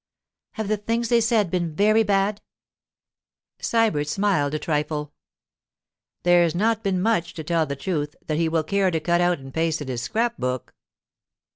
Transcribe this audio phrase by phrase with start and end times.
[0.53, 2.41] 'Have the things they said been very bad?'
[3.59, 5.13] Sybert smiled a trifle.
[6.23, 9.37] 'There's not been much, to tell the truth, that he will care to cut out
[9.37, 10.73] and paste in his scrap book.